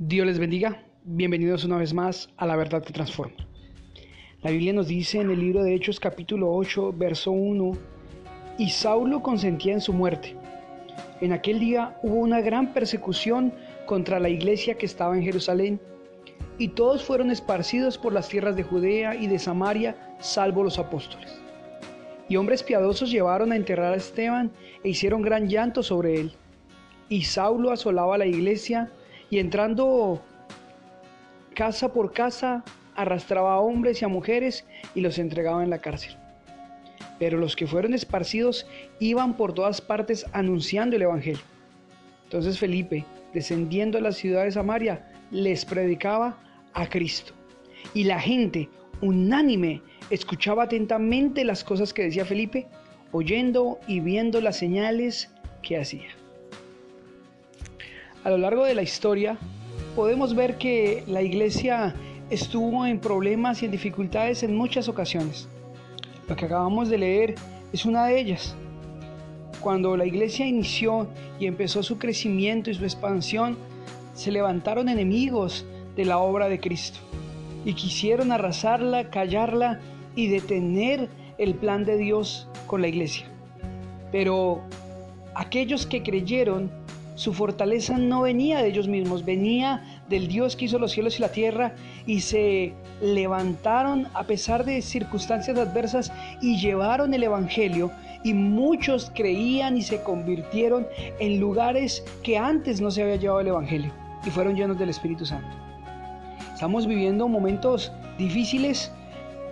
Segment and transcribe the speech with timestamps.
[0.00, 0.80] Dios les bendiga.
[1.02, 3.34] Bienvenidos una vez más a la verdad que transforma.
[4.42, 7.72] La Biblia nos dice en el libro de Hechos capítulo 8, verso 1,
[8.58, 10.36] y Saulo consentía en su muerte.
[11.20, 13.52] En aquel día hubo una gran persecución
[13.86, 15.80] contra la iglesia que estaba en Jerusalén,
[16.58, 21.42] y todos fueron esparcidos por las tierras de Judea y de Samaria, salvo los apóstoles.
[22.28, 24.52] Y hombres piadosos llevaron a enterrar a Esteban
[24.84, 26.32] e hicieron gran llanto sobre él.
[27.08, 28.92] Y Saulo asolaba la iglesia
[29.30, 30.22] y entrando
[31.54, 36.16] casa por casa arrastraba a hombres y a mujeres y los entregaba en la cárcel.
[37.18, 38.66] Pero los que fueron esparcidos
[39.00, 41.42] iban por todas partes anunciando el Evangelio.
[42.24, 46.38] Entonces Felipe, descendiendo a la ciudad de Samaria, les predicaba
[46.74, 47.32] a Cristo.
[47.94, 48.68] Y la gente,
[49.00, 52.66] unánime, escuchaba atentamente las cosas que decía Felipe,
[53.12, 56.08] oyendo y viendo las señales que hacía.
[58.24, 59.38] A lo largo de la historia
[59.94, 61.94] podemos ver que la iglesia
[62.30, 65.48] estuvo en problemas y en dificultades en muchas ocasiones.
[66.28, 67.34] Lo que acabamos de leer
[67.72, 68.54] es una de ellas.
[69.60, 73.56] Cuando la iglesia inició y empezó su crecimiento y su expansión,
[74.14, 75.64] se levantaron enemigos
[75.96, 76.98] de la obra de Cristo
[77.64, 79.80] y quisieron arrasarla, callarla
[80.16, 83.26] y detener el plan de Dios con la iglesia.
[84.10, 84.62] Pero
[85.34, 86.70] aquellos que creyeron
[87.18, 91.22] su fortaleza no venía de ellos mismos, venía del Dios que hizo los cielos y
[91.22, 91.74] la tierra
[92.06, 97.90] y se levantaron a pesar de circunstancias adversas y llevaron el Evangelio
[98.22, 100.86] y muchos creían y se convirtieron
[101.18, 103.90] en lugares que antes no se había llevado el Evangelio
[104.24, 105.48] y fueron llenos del Espíritu Santo.
[106.54, 108.92] Estamos viviendo momentos difíciles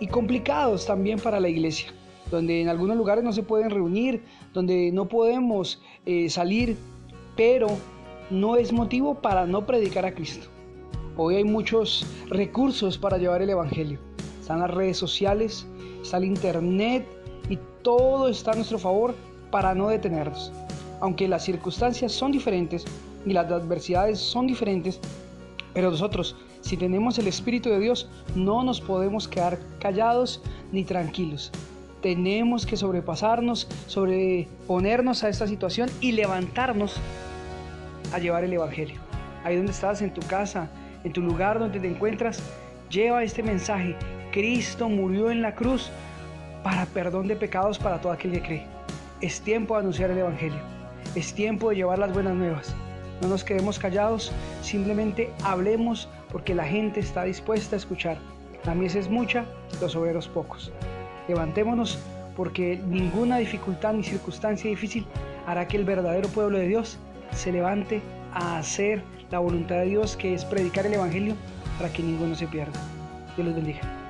[0.00, 1.92] y complicados también para la iglesia,
[2.28, 6.76] donde en algunos lugares no se pueden reunir, donde no podemos eh, salir
[7.36, 7.68] pero
[8.30, 10.46] no es motivo para no predicar a Cristo.
[11.16, 13.98] Hoy hay muchos recursos para llevar el Evangelio.
[14.40, 15.66] Están las redes sociales,
[16.02, 17.06] está el Internet
[17.48, 19.14] y todo está a nuestro favor
[19.50, 20.50] para no detenernos.
[21.00, 22.84] Aunque las circunstancias son diferentes
[23.26, 25.00] y las adversidades son diferentes,
[25.74, 30.40] pero nosotros, si tenemos el Espíritu de Dios, no nos podemos quedar callados
[30.70, 31.50] ni tranquilos.
[32.02, 36.96] Tenemos que sobrepasarnos, sobreponernos a esta situación y levantarnos
[38.12, 39.00] a llevar el Evangelio.
[39.44, 40.68] Ahí donde estás, en tu casa,
[41.04, 42.42] en tu lugar donde te encuentras,
[42.90, 43.94] lleva este mensaje.
[44.32, 45.90] Cristo murió en la cruz
[46.64, 48.66] para perdón de pecados para todo aquel que cree.
[49.20, 50.60] Es tiempo de anunciar el Evangelio.
[51.14, 52.74] Es tiempo de llevar las buenas nuevas.
[53.20, 54.32] No nos quedemos callados,
[54.62, 58.18] simplemente hablemos porque la gente está dispuesta a escuchar.
[58.64, 59.44] La mies es mucha,
[59.80, 60.72] los obreros pocos.
[61.28, 61.98] Levantémonos
[62.36, 65.06] porque ninguna dificultad ni circunstancia difícil
[65.46, 66.98] hará que el verdadero pueblo de Dios
[67.32, 68.00] se levante
[68.32, 71.34] a hacer la voluntad de Dios, que es predicar el Evangelio
[71.78, 72.78] para que ninguno se pierda.
[73.36, 74.01] Dios los bendiga.